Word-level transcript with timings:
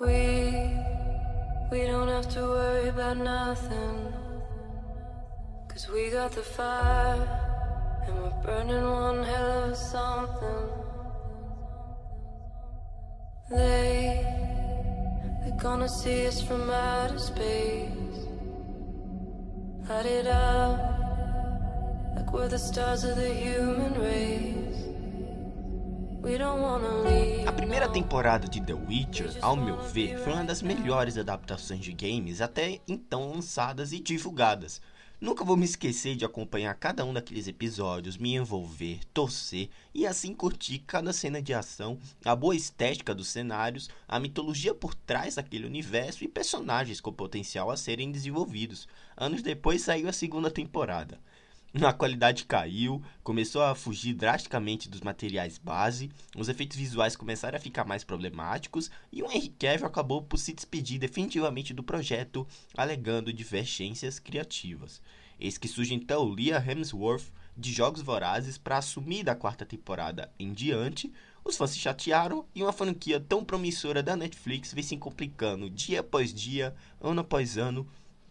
We 0.00 0.74
we 1.70 1.86
don't 1.86 2.08
have 2.08 2.28
to 2.30 2.40
worry 2.40 2.88
about 2.88 3.16
nothing. 3.16 4.12
Cause 5.68 5.88
we 5.88 6.10
got 6.10 6.32
the 6.32 6.42
fire 6.42 7.22
and 8.04 8.16
we're 8.16 8.42
burning 8.42 8.82
one 8.82 9.22
hell 9.22 9.70
of 9.70 9.76
something. 9.76 10.68
They 13.50 14.26
they're 15.44 15.60
gonna 15.62 15.88
see 15.88 16.26
us 16.26 16.42
from 16.42 16.68
outer 16.70 17.20
space. 17.20 18.26
Light 19.88 20.06
it 20.06 20.26
up 20.26 20.76
like 22.16 22.32
we're 22.32 22.48
the 22.48 22.58
stars 22.58 23.04
of 23.04 23.14
the 23.14 23.32
human 23.32 23.94
race. 23.94 24.63
A 27.46 27.52
primeira 27.52 27.86
temporada 27.86 28.48
de 28.48 28.58
The 28.58 28.72
Witcher, 28.72 29.36
ao 29.42 29.54
meu 29.54 29.78
ver, 29.82 30.18
foi 30.20 30.32
uma 30.32 30.42
das 30.42 30.62
melhores 30.62 31.18
adaptações 31.18 31.80
de 31.80 31.92
games 31.92 32.40
até 32.40 32.80
então 32.88 33.30
lançadas 33.30 33.92
e 33.92 34.00
divulgadas. 34.00 34.80
Nunca 35.20 35.44
vou 35.44 35.54
me 35.54 35.66
esquecer 35.66 36.16
de 36.16 36.24
acompanhar 36.24 36.74
cada 36.76 37.04
um 37.04 37.12
daqueles 37.12 37.46
episódios, 37.46 38.16
me 38.16 38.36
envolver, 38.36 39.00
torcer 39.12 39.68
e 39.92 40.06
assim 40.06 40.34
curtir 40.34 40.78
cada 40.86 41.12
cena 41.12 41.42
de 41.42 41.52
ação, 41.52 41.98
a 42.24 42.34
boa 42.34 42.56
estética 42.56 43.14
dos 43.14 43.28
cenários, 43.28 43.90
a 44.08 44.18
mitologia 44.18 44.74
por 44.74 44.94
trás 44.94 45.34
daquele 45.34 45.66
universo 45.66 46.24
e 46.24 46.28
personagens 46.28 47.02
com 47.02 47.12
potencial 47.12 47.70
a 47.70 47.76
serem 47.76 48.10
desenvolvidos. 48.10 48.88
Anos 49.14 49.42
depois 49.42 49.82
saiu 49.82 50.08
a 50.08 50.12
segunda 50.12 50.50
temporada. 50.50 51.20
A 51.82 51.92
qualidade 51.92 52.44
caiu, 52.44 53.02
começou 53.20 53.60
a 53.60 53.74
fugir 53.74 54.14
drasticamente 54.14 54.88
dos 54.88 55.00
materiais 55.00 55.58
base, 55.58 56.08
os 56.36 56.48
efeitos 56.48 56.76
visuais 56.76 57.16
começaram 57.16 57.56
a 57.56 57.60
ficar 57.60 57.84
mais 57.84 58.04
problemáticos 58.04 58.92
e 59.10 59.24
o 59.24 59.26
Henry 59.26 59.48
Cavill 59.48 59.86
acabou 59.86 60.22
por 60.22 60.38
se 60.38 60.52
despedir 60.52 61.00
definitivamente 61.00 61.74
do 61.74 61.82
projeto, 61.82 62.46
alegando 62.76 63.32
divergências 63.32 64.20
criativas. 64.20 65.02
Eis 65.40 65.58
que 65.58 65.66
surge 65.66 65.94
então 65.94 66.28
Leah 66.28 66.64
Hemsworth 66.64 67.32
de 67.56 67.72
Jogos 67.72 68.02
Vorazes 68.02 68.56
para 68.56 68.78
assumir 68.78 69.24
da 69.24 69.34
quarta 69.34 69.66
temporada 69.66 70.30
em 70.38 70.52
diante. 70.52 71.12
Os 71.44 71.56
fãs 71.56 71.70
se 71.70 71.78
chatearam 71.80 72.46
e 72.54 72.62
uma 72.62 72.72
franquia 72.72 73.18
tão 73.18 73.44
promissora 73.44 74.00
da 74.00 74.14
Netflix 74.14 74.72
vem 74.72 74.84
se 74.84 74.96
complicando 74.96 75.68
dia 75.68 76.00
após 76.00 76.32
dia, 76.32 76.72
ano 77.00 77.22
após 77.22 77.58
ano 77.58 77.84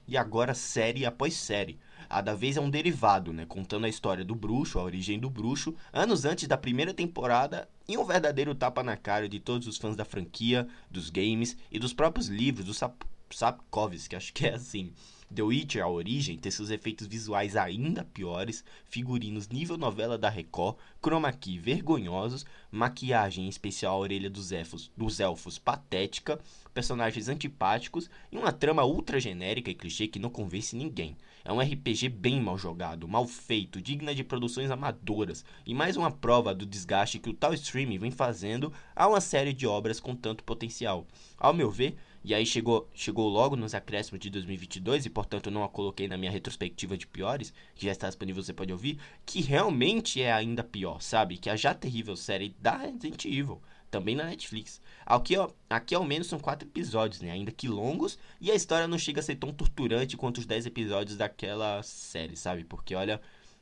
e 0.07 0.15
agora 0.15 0.53
série 0.53 1.05
após 1.05 1.33
série. 1.33 1.77
A 2.09 2.21
da 2.21 2.33
vez 2.33 2.57
é 2.57 2.61
um 2.61 2.69
derivado, 2.69 3.33
né, 3.33 3.45
contando 3.45 3.85
a 3.85 3.89
história 3.89 4.23
do 4.23 4.35
bruxo, 4.35 4.79
a 4.79 4.83
origem 4.83 5.19
do 5.19 5.29
bruxo, 5.29 5.75
anos 5.91 6.25
antes 6.25 6.47
da 6.47 6.57
primeira 6.57 6.93
temporada 6.93 7.67
e 7.87 7.97
um 7.97 8.05
verdadeiro 8.05 8.55
tapa 8.55 8.83
na 8.83 8.95
cara 8.95 9.27
de 9.27 9.39
todos 9.39 9.67
os 9.67 9.77
fãs 9.77 9.95
da 9.95 10.05
franquia, 10.05 10.67
dos 10.89 11.09
games 11.09 11.57
e 11.71 11.79
dos 11.79 11.93
próprios 11.93 12.27
livros 12.27 12.65
do 12.65 12.73
Sap 12.73 13.03
Sapkowski, 13.29 14.15
acho 14.15 14.31
que 14.31 14.45
é 14.45 14.53
assim. 14.53 14.93
The 15.33 15.41
Witcher, 15.41 15.83
a 15.83 15.87
origem, 15.87 16.37
tem 16.37 16.51
seus 16.51 16.69
efeitos 16.69 17.07
visuais 17.07 17.55
ainda 17.55 18.03
piores, 18.03 18.63
figurinos 18.85 19.49
nível 19.49 19.77
novela 19.77 20.15
da 20.15 20.29
Record, 20.29 20.77
chroma 21.01 21.33
key 21.33 21.57
vergonhosos, 21.57 22.45
maquiagem 22.69 23.45
em 23.45 23.49
especial 23.49 23.95
a 23.95 23.99
orelha 23.99 24.29
dos 24.29 24.51
elfos, 24.51 24.91
dos 24.95 25.19
elfos 25.19 25.57
patética, 25.57 26.39
personagens 26.71 27.29
antipáticos 27.29 28.11
e 28.31 28.37
uma 28.37 28.51
trama 28.51 28.85
ultra 28.85 29.19
genérica 29.19 29.71
e 29.71 29.75
clichê 29.75 30.07
que 30.07 30.19
não 30.19 30.29
convence 30.29 30.75
ninguém. 30.75 31.17
É 31.45 31.51
um 31.51 31.59
RPG 31.59 32.07
bem 32.07 32.39
mal 32.39 32.57
jogado, 32.57 33.05
mal 33.05 33.27
feito, 33.27 33.81
digna 33.81 34.15
de 34.15 34.23
produções 34.23 34.71
amadoras 34.71 35.43
e 35.65 35.73
mais 35.73 35.97
uma 35.97 36.09
prova 36.09 36.55
do 36.55 36.65
desgaste 36.65 37.19
que 37.19 37.29
o 37.29 37.33
tal 37.33 37.53
streaming 37.53 37.97
vem 37.97 38.11
fazendo 38.11 38.71
a 38.95 39.09
uma 39.09 39.19
série 39.19 39.51
de 39.51 39.67
obras 39.67 39.99
com 39.99 40.15
tanto 40.15 40.41
potencial. 40.45 41.05
Ao 41.37 41.53
meu 41.53 41.69
ver, 41.69 41.97
e 42.23 42.33
aí 42.33 42.45
chegou, 42.45 42.89
chegou 42.93 43.27
logo 43.27 43.57
nos 43.57 43.75
acréscimos 43.75 44.21
de 44.21 44.29
2022 44.29 45.05
e 45.05 45.09
portanto 45.09 45.51
não 45.51 45.65
a 45.65 45.69
coloquei 45.69 46.07
na 46.07 46.15
minha 46.15 46.31
retrospectiva 46.31 46.97
de 46.97 47.05
piores, 47.05 47.53
que 47.75 47.87
já 47.87 47.91
está 47.91 48.07
disponível, 48.07 48.41
você 48.41 48.53
pode 48.53 48.71
ouvir, 48.71 48.97
que 49.25 49.41
realmente 49.41 50.21
é 50.21 50.31
ainda 50.31 50.63
pior, 50.63 51.01
sabe? 51.01 51.35
Que 51.35 51.49
a 51.49 51.57
já 51.57 51.73
terrível 51.73 52.15
série 52.15 52.55
da 52.61 52.77
Resident 52.77 53.25
Evil, 53.25 53.61
também 53.93 54.15
na 54.15 54.23
Netflix. 54.23 54.81
Aqui, 55.05 55.37
ó, 55.37 55.51
aqui 55.69 55.93
ao 55.93 56.03
menos 56.03 56.25
são 56.25 56.39
quatro 56.39 56.67
episódios, 56.67 57.21
né? 57.21 57.29
Ainda 57.29 57.51
que 57.51 57.67
longos, 57.67 58.17
e 58.41 58.49
a 58.49 58.55
história 58.55 58.87
não 58.87 58.97
chega 58.97 59.19
a 59.19 59.23
ser 59.23 59.35
tão 59.35 59.53
torturante 59.53 60.17
quanto 60.17 60.39
os 60.39 60.47
10 60.47 60.65
episódios 60.65 61.15
daquela 61.15 61.83
série, 61.83 62.35
sabe? 62.35 62.63
Porque 62.63 62.95
olha, 62.95 63.21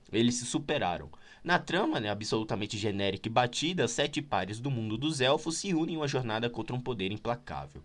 eles 0.10 0.36
se 0.36 0.46
superaram. 0.46 1.10
Na 1.44 1.60
trama, 1.60 2.00
né, 2.00 2.10
absolutamente 2.10 2.78
genérica 2.78 3.28
e 3.28 3.32
batida, 3.32 3.90
sete 3.90 4.22
pares 4.22 4.62
do 4.62 4.72
mundo 4.72 4.98
dos 4.98 5.20
elfos 5.20 5.58
se 5.58 5.74
unem 5.74 5.96
em 5.96 5.98
uma 5.98 6.08
jornada 6.08 6.50
contra 6.50 6.74
um 6.76 6.80
poder 6.80 7.12
implacável. 7.12 7.84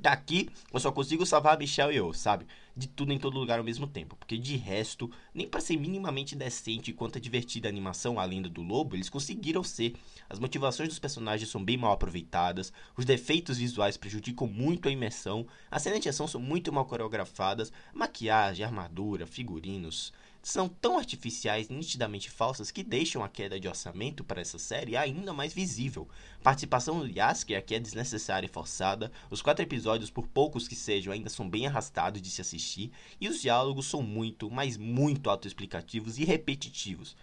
Daqui 0.00 0.48
eu 0.72 0.80
só 0.80 0.90
consigo 0.90 1.26
salvar 1.26 1.54
a 1.54 1.58
Michelle 1.58 1.92
e 1.92 1.96
eu, 1.98 2.14
sabe? 2.14 2.46
De 2.74 2.88
tudo 2.88 3.12
em 3.12 3.18
todo 3.18 3.38
lugar 3.38 3.58
ao 3.58 3.64
mesmo 3.64 3.86
tempo. 3.86 4.16
Porque 4.16 4.38
de 4.38 4.56
resto, 4.56 5.10
nem 5.34 5.46
para 5.46 5.60
ser 5.60 5.76
minimamente 5.76 6.34
decente 6.34 6.90
quanto 6.90 7.18
a 7.18 7.20
divertida 7.20 7.68
a 7.68 7.70
animação 7.70 8.18
A 8.18 8.24
Lenda 8.24 8.48
do 8.48 8.62
Lobo, 8.62 8.96
eles 8.96 9.10
conseguiram 9.10 9.62
ser. 9.62 9.94
As 10.26 10.38
motivações 10.38 10.88
dos 10.88 10.98
personagens 10.98 11.50
são 11.50 11.62
bem 11.62 11.76
mal 11.76 11.92
aproveitadas, 11.92 12.72
os 12.96 13.04
defeitos 13.04 13.58
visuais 13.58 13.98
prejudicam 13.98 14.46
muito 14.46 14.88
a 14.88 14.90
imersão, 14.90 15.46
as 15.70 15.82
cenas 15.82 16.00
de 16.00 16.08
ação 16.08 16.26
são 16.26 16.40
muito 16.40 16.72
mal 16.72 16.86
coreografadas, 16.86 17.70
maquiagem, 17.92 18.64
armadura, 18.64 19.26
figurinos 19.26 20.14
são 20.42 20.68
tão 20.68 20.96
artificiais 20.96 21.68
e 21.68 21.72
nitidamente 21.72 22.30
falsas 22.30 22.70
que 22.70 22.82
deixam 22.82 23.22
a 23.22 23.28
queda 23.28 23.60
de 23.60 23.68
orçamento 23.68 24.24
para 24.24 24.40
essa 24.40 24.58
série 24.58 24.96
ainda 24.96 25.32
mais 25.32 25.52
visível. 25.52 26.08
Participação 26.42 26.98
do 26.98 27.06
Yasker 27.06 27.58
aqui 27.58 27.74
é 27.74 27.80
desnecessária 27.80 28.46
e 28.46 28.50
forçada, 28.50 29.12
os 29.30 29.42
quatro 29.42 29.62
episódios, 29.62 30.10
por 30.10 30.26
poucos 30.26 30.66
que 30.66 30.74
sejam, 30.74 31.12
ainda 31.12 31.28
são 31.28 31.48
bem 31.48 31.66
arrastados 31.66 32.22
de 32.22 32.30
se 32.30 32.40
assistir, 32.40 32.90
e 33.20 33.28
os 33.28 33.40
diálogos 33.40 33.86
são 33.86 34.02
muito, 34.02 34.50
mas 34.50 34.76
muito 34.76 35.28
autoexplicativos 35.28 36.18
e 36.18 36.24
repetitivos. 36.24 37.14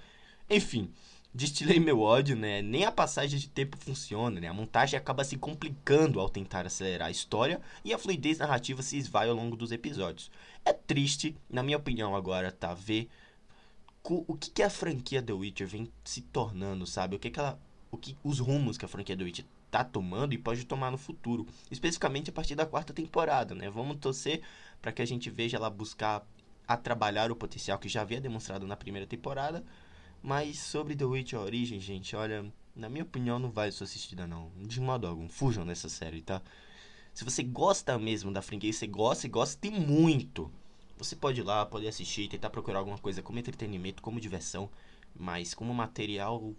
Enfim, 0.50 0.89
destilei 1.38 1.80
meu 1.80 2.02
ódio, 2.02 2.36
né? 2.36 2.64
Nem 2.64 2.84
a 2.84 2.92
passagem 2.92 3.40
de 3.40 3.48
tempo 3.48 3.78
funciona, 3.78 4.42
né? 4.42 4.48
A 4.48 4.53
montagem 4.53 4.98
acaba 4.98 5.24
se 5.24 5.38
complicando 5.38 6.20
ao 6.20 6.28
tentar 6.28 6.66
acelerar 6.66 7.09
a 7.09 7.12
história 7.12 7.62
e 7.86 7.94
a 7.94 7.98
fluidez 7.98 8.40
narrativa 8.40 8.81
se 8.81 8.98
esvai 8.98 9.30
ao 9.30 9.36
longo 9.36 9.56
dos 9.56 9.72
episódios. 9.72 10.31
É 10.66 10.74
triste, 10.74 11.38
na 11.48 11.62
minha 11.62 11.78
opinião 11.78 12.16
agora, 12.16 12.52
tá? 12.52 12.74
Ver 12.74 13.08
o 14.03 14.36
que, 14.36 14.50
que 14.50 14.64
a 14.64 14.70
franquia 14.70 15.22
The 15.22 15.34
Witcher 15.34 15.68
vem 15.68 15.92
se 16.03 16.22
tornando, 16.22 16.88
sabe? 16.88 17.16
O 17.16 17.20
que, 17.20 17.30
que 17.30 17.40
ela. 17.40 17.59
O 17.92 17.98
que, 17.98 18.18
os 18.24 18.40
rumos 18.40 18.78
que 18.78 18.86
a 18.86 18.88
franquia 18.88 19.16
The 19.16 19.24
Witcher 19.24 19.46
tá 19.69 19.84
tomando 19.84 20.34
e 20.34 20.38
pode 20.38 20.66
tomar 20.66 20.90
no 20.90 20.98
futuro. 20.98 21.46
Especificamente 21.69 22.31
a 22.31 22.34
partir 22.34 22.56
da 22.56 22.66
quarta 22.66 22.94
temporada, 22.94 23.54
né? 23.54 23.69
Vamos 23.69 23.98
torcer 23.98 24.42
para 24.81 24.92
que 24.92 25.04
a 25.04 25.06
gente 25.06 25.30
veja 25.30 25.58
ela 25.58 25.69
buscar 25.69 26.25
a 26.68 26.75
trabalhar 26.75 27.31
o 27.31 27.36
potencial 27.36 27.78
que 27.78 27.88
já 27.88 28.02
havia 28.02 28.19
demonstrado 28.19 28.66
na 28.66 28.75
primeira 28.75 29.06
temporada 29.06 29.64
mas 30.27 30.59
sobre 30.59 30.93
The 30.93 31.05
Witch 31.05 31.31
origem, 31.31 31.79
gente, 31.79 32.13
olha, 32.13 32.45
na 32.75 32.89
minha 32.89 33.05
opinião 33.05 33.39
não 33.39 33.49
vai 33.49 33.71
ser 33.71 33.85
assistida 33.85 34.27
não. 34.27 34.51
De 34.57 34.81
modo 34.81 35.07
algum, 35.07 35.29
fujam 35.29 35.65
dessa 35.65 35.88
série, 35.88 36.21
tá? 36.21 36.41
Se 37.13 37.23
você 37.23 37.41
gosta 37.41 37.97
mesmo 37.97 38.29
da 38.29 38.41
franquia, 38.41 38.73
você 38.73 38.85
gosta 38.85 39.25
e 39.25 39.29
gosta 39.29 39.71
muito, 39.71 40.51
você 40.97 41.15
pode 41.15 41.39
ir 41.39 41.43
lá, 41.45 41.65
pode 41.65 41.88
assistir, 41.88 42.27
tentar 42.27 42.49
procurar 42.49 42.79
alguma 42.79 42.97
coisa 42.97 43.21
como 43.21 43.39
entretenimento, 43.39 44.03
como 44.03 44.19
diversão, 44.19 44.69
mas 45.15 45.53
como 45.53 45.73
material 45.73 46.53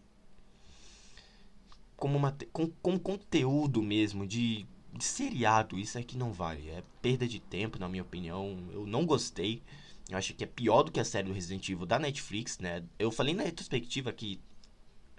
como, 1.95 2.19
mate, 2.19 2.47
com, 2.47 2.99
conteúdo 2.99 3.83
mesmo 3.83 4.27
de, 4.27 4.65
de 4.95 5.05
seriado, 5.05 5.79
isso 5.79 5.99
aqui 5.99 6.17
não 6.17 6.33
vale. 6.33 6.71
É 6.71 6.83
perda 7.03 7.29
de 7.29 7.39
tempo, 7.39 7.79
na 7.79 7.87
minha 7.87 8.03
opinião. 8.03 8.57
Eu 8.73 8.87
não 8.87 9.05
gostei. 9.05 9.63
Eu 10.09 10.17
acho 10.17 10.33
que 10.35 10.45
é 10.45 10.47
pior 10.47 10.83
do 10.83 10.91
que 10.91 11.01
a 11.01 11.05
série 11.05 11.29
do 11.29 11.35
Resident 11.35 11.69
Evil 11.69 11.85
da 11.85 11.99
Netflix, 11.99 12.59
né? 12.59 12.83
Eu 12.99 13.11
falei 13.11 13.35
na 13.35 13.43
retrospectiva 13.43 14.13
que. 14.13 14.41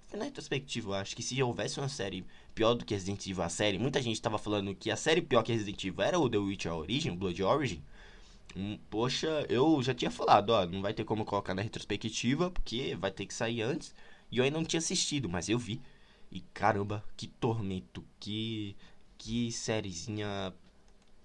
Foi 0.07 0.17
na 0.17 0.25
retrospectiva, 0.25 0.89
eu 0.89 0.94
acho 0.95 1.16
que 1.16 1.22
se 1.22 1.41
houvesse 1.44 1.79
uma 1.79 1.88
série 1.88 2.25
pior 2.55 2.73
do 2.73 2.83
que 2.83 2.95
Resident 2.95 3.28
Evil, 3.28 3.44
a 3.44 3.49
série, 3.49 3.78
muita 3.78 4.01
gente 4.01 4.19
tava 4.19 4.39
falando 4.39 4.73
que 4.73 4.89
a 4.89 4.95
série 4.95 5.22
pior 5.22 5.44
que 5.44 5.51
Resident 5.51 5.84
Evil 5.84 6.02
era 6.03 6.17
o 6.17 6.28
The 6.28 6.37
Witcher 6.37 6.73
Origin, 6.73 7.16
Blood 7.16 7.43
Origin. 7.43 7.84
Hum, 8.55 8.79
poxa, 8.90 9.46
eu 9.47 9.81
já 9.84 9.93
tinha 9.93 10.09
falado, 10.09 10.49
ó, 10.49 10.66
não 10.66 10.81
vai 10.81 10.93
ter 10.93 11.03
como 11.03 11.23
colocar 11.23 11.53
na 11.53 11.61
retrospectiva, 11.61 12.49
porque 12.49 12.96
vai 12.96 13.11
ter 13.11 13.28
que 13.28 13.34
sair 13.34 13.61
antes. 13.61 13.93
E 14.31 14.40
eu 14.40 14.43
ainda 14.43 14.58
não 14.58 14.66
tinha 14.66 14.79
assistido, 14.79 15.29
mas 15.29 15.47
eu 15.47 15.59
vi. 15.59 15.79
E 16.31 16.41
caramba, 16.53 17.03
que 17.16 17.28
tormento, 17.28 18.03
que. 18.19 18.75
Que 19.17 19.52
sériezinha 19.52 20.53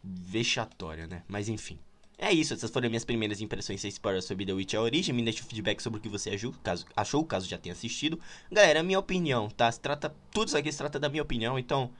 vexatória, 0.02 1.06
né? 1.06 1.22
Mas 1.28 1.48
enfim. 1.48 1.78
É 2.16 2.32
isso, 2.32 2.54
essas 2.54 2.70
foram 2.70 2.88
minhas 2.88 3.04
primeiras 3.04 3.40
impressões 3.40 3.80
sem 3.80 3.88
spoiler 3.88 4.22
sobre 4.22 4.46
The 4.46 4.52
Witcher 4.52 4.80
Origem. 4.80 5.14
Me 5.14 5.22
deixa 5.22 5.42
o 5.42 5.46
feedback 5.46 5.80
sobre 5.82 5.98
o 5.98 6.02
que 6.02 6.08
você 6.08 6.30
achou, 6.30 6.54
caso, 6.62 6.86
achou, 6.96 7.24
caso 7.24 7.48
já 7.48 7.58
tenha 7.58 7.72
assistido. 7.72 8.18
Galera, 8.50 8.82
minha 8.82 8.98
opinião, 8.98 9.48
tá? 9.48 9.70
Se 9.70 9.80
trata, 9.80 10.14
tudo 10.30 10.48
isso 10.48 10.56
aqui 10.56 10.70
se 10.70 10.78
trata 10.78 10.98
da 10.98 11.08
minha 11.08 11.22
opinião, 11.22 11.58
então 11.58 11.90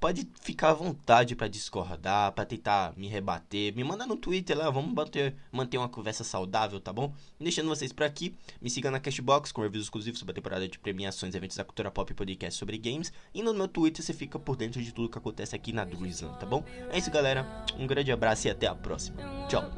pode 0.00 0.28
ficar 0.40 0.70
à 0.70 0.74
vontade 0.74 1.34
para 1.34 1.48
discordar, 1.48 2.32
para 2.32 2.44
tentar 2.44 2.92
me 2.96 3.08
rebater. 3.08 3.74
Me 3.74 3.82
manda 3.84 4.06
no 4.06 4.16
Twitter 4.16 4.56
lá, 4.56 4.70
vamos 4.70 4.92
manter, 4.92 5.34
manter 5.50 5.78
uma 5.78 5.88
conversa 5.88 6.24
saudável, 6.24 6.80
tá 6.80 6.92
bom? 6.92 7.12
Deixando 7.40 7.68
vocês 7.68 7.92
por 7.92 8.04
aqui, 8.04 8.34
me 8.60 8.70
siga 8.70 8.90
na 8.90 9.00
Cashbox 9.00 9.52
com 9.52 9.62
reviews 9.62 9.86
exclusivos 9.86 10.18
sobre 10.18 10.32
a 10.32 10.34
temporada 10.34 10.68
de 10.68 10.78
premiações, 10.78 11.34
eventos 11.34 11.56
da 11.56 11.64
cultura 11.64 11.90
pop 11.90 12.10
e 12.10 12.14
podcast 12.14 12.58
sobre 12.58 12.78
games. 12.78 13.12
E 13.32 13.42
no 13.42 13.54
meu 13.54 13.68
Twitter 13.68 14.04
você 14.04 14.12
fica 14.12 14.38
por 14.38 14.56
dentro 14.56 14.82
de 14.82 14.92
tudo 14.92 15.08
que 15.08 15.18
acontece 15.18 15.54
aqui 15.56 15.72
na 15.72 15.84
Drizzland, 15.84 16.38
tá 16.38 16.46
bom? 16.46 16.64
É 16.90 16.98
isso, 16.98 17.10
galera. 17.10 17.64
Um 17.78 17.86
grande 17.86 18.12
abraço 18.12 18.46
e 18.46 18.50
até 18.50 18.66
a 18.66 18.74
próxima. 18.74 19.16
Tchau. 19.48 19.70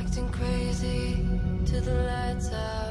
Acting 0.00 0.28
crazy 0.30 1.16
to 1.66 1.80
the 1.80 1.94
lights 2.04 2.50
out. 2.52 2.87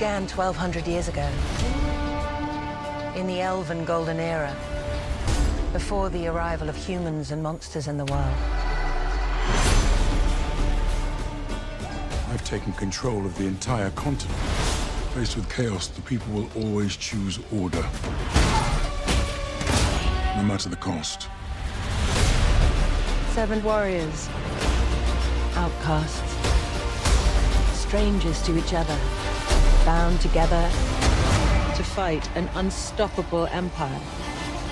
Began 0.00 0.26
1,200 0.26 0.86
years 0.86 1.08
ago, 1.08 1.28
in 3.14 3.26
the 3.26 3.42
Elven 3.42 3.84
Golden 3.84 4.18
Era, 4.18 4.56
before 5.74 6.08
the 6.08 6.26
arrival 6.26 6.70
of 6.70 6.74
humans 6.74 7.32
and 7.32 7.42
monsters 7.42 7.86
in 7.86 7.98
the 7.98 8.06
world. 8.06 8.34
I've 12.30 12.42
taken 12.46 12.72
control 12.72 13.26
of 13.26 13.36
the 13.36 13.44
entire 13.44 13.90
continent. 13.90 14.38
Faced 15.12 15.36
with 15.36 15.54
chaos, 15.54 15.88
the 15.88 16.00
people 16.00 16.32
will 16.32 16.48
always 16.56 16.96
choose 16.96 17.38
order. 17.52 17.82
No 20.34 20.44
matter 20.44 20.70
the 20.70 20.78
cost. 20.80 21.28
Seven 23.34 23.62
warriors, 23.62 24.30
outcasts, 25.56 26.36
strangers 27.78 28.40
to 28.44 28.56
each 28.56 28.72
other, 28.72 28.98
bound 29.84 30.20
together 30.20 30.70
to 31.74 31.82
fight 31.82 32.28
an 32.36 32.48
unstoppable 32.54 33.46
empire. 33.46 34.00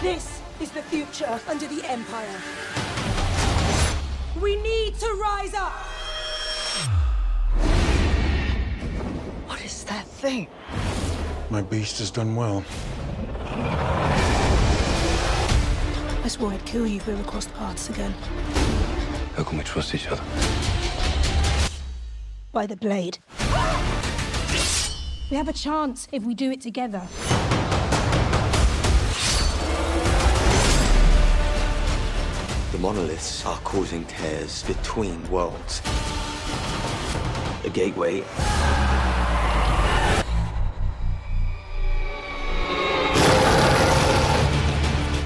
This 0.02 0.40
is 0.60 0.70
the 0.72 0.82
future 0.82 1.40
under 1.49 1.66
the 1.66 1.82
Empire. 1.88 2.40
We 4.40 4.56
need 4.56 4.94
to 4.99 5.06
rise 5.14 5.55
up! 5.55 5.72
What 9.46 9.64
is 9.64 9.84
that 9.84 10.06
thing? 10.06 10.49
My 11.50 11.62
beast 11.62 11.99
has 11.99 12.10
done 12.10 12.37
well. 12.37 12.64
I 16.22 16.28
swore 16.28 16.52
I'd 16.52 16.64
kill 16.66 16.87
you 16.87 16.96
if 16.96 17.06
we 17.06 17.14
ever 17.14 17.25
crossed 17.25 17.55
paths 17.55 17.88
again. 17.88 18.12
How 19.37 19.44
can 19.44 19.56
we 19.58 19.64
trust 19.64 19.94
each 19.94 20.08
other? 20.08 20.22
By 22.52 22.66
the 22.66 22.76
blade. 22.76 23.19
We 25.31 25.37
have 25.37 25.49
a 25.49 25.53
chance 25.53 26.09
if 26.11 26.23
we 26.23 26.33
do 26.33 26.51
it 26.51 26.63
together. 26.63 27.03
The 32.73 32.79
monoliths 32.79 33.45
are 33.45 33.59
causing 33.59 34.07
tears 34.07 34.63
between 34.63 35.31
worlds. 35.31 35.83
A 37.63 37.69
gateway. 37.71 38.21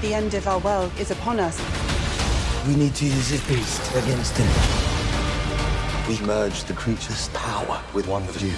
The 0.01 0.13
end 0.13 0.33
of 0.33 0.45
our 0.49 0.59
world 0.59 0.91
is 0.99 1.11
upon 1.11 1.39
us. 1.39 1.57
We 2.67 2.75
need 2.75 2.93
to 2.95 3.05
use 3.05 3.29
this 3.29 3.47
beast 3.47 3.95
against 3.95 4.37
him. 4.37 6.09
We 6.09 6.19
merge 6.27 6.65
the 6.65 6.73
creature's 6.73 7.29
power 7.29 7.81
with 7.93 8.07
one 8.07 8.23
of 8.23 8.41
you. 8.41 8.53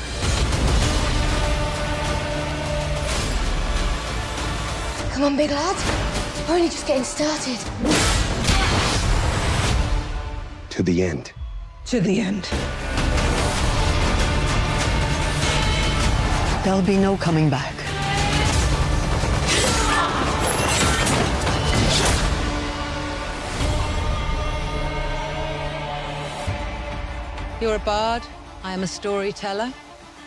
Come 5.15 5.23
on, 5.23 5.37
big 5.37 5.49
lad. 5.49 6.45
We're 6.45 6.55
only 6.55 6.67
just 6.67 6.85
getting 6.85 7.05
started. 7.05 7.57
To 10.71 10.83
the 10.83 11.03
end. 11.03 11.31
To 11.85 12.01
the 12.01 12.19
end. 12.19 12.49
There'll 16.65 16.81
be 16.81 16.97
no 16.97 17.15
coming 17.15 17.49
back. 17.49 17.73
You're 27.61 27.75
a 27.75 27.79
bard. 27.79 28.23
I 28.65 28.73
am 28.73 28.83
a 28.83 28.87
storyteller. 28.87 29.71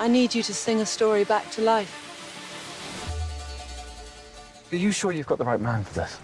I 0.01 0.09
need 0.09 0.35
you 0.35 0.43
to 0.45 0.55
sing 0.55 0.81
a 0.81 0.87
story 0.87 1.25
back 1.25 1.51
to 1.51 1.61
life. 1.61 2.08
Are 4.71 4.77
you 4.77 4.93
sure 4.93 5.13
you've 5.13 5.27
got 5.27 5.39
the 5.39 5.47
right 5.47 5.61
man 5.61 5.83
for 5.83 5.95
this? 5.95 6.19